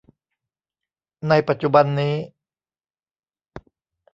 [1.29, 2.15] ในปัจจุบันนี้